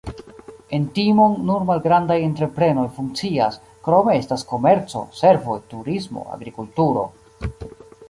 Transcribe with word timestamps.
En 0.77 0.85
Timon 0.95 1.35
nur 1.49 1.65
malgrandaj 1.67 2.17
entreprenoj 2.29 2.87
funkcias, 2.97 3.61
krome 3.89 4.17
estas 4.23 4.47
komerco, 4.55 5.07
servoj, 5.23 5.63
turismo, 5.77 6.29
agrikulturo. 6.39 7.09